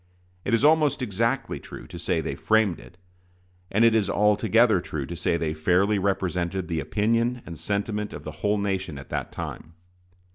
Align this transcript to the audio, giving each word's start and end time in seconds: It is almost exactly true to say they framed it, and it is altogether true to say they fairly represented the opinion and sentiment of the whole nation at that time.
It 0.43 0.55
is 0.55 0.65
almost 0.65 1.03
exactly 1.03 1.59
true 1.59 1.85
to 1.85 1.99
say 1.99 2.21
they 2.21 2.33
framed 2.33 2.79
it, 2.79 2.97
and 3.69 3.85
it 3.85 3.93
is 3.93 4.09
altogether 4.09 4.81
true 4.81 5.05
to 5.05 5.15
say 5.15 5.37
they 5.37 5.53
fairly 5.53 5.99
represented 5.99 6.67
the 6.69 6.79
opinion 6.79 7.43
and 7.45 7.55
sentiment 7.55 8.11
of 8.11 8.23
the 8.23 8.31
whole 8.41 8.57
nation 8.57 8.97
at 8.97 9.09
that 9.09 9.31
time. 9.31 9.75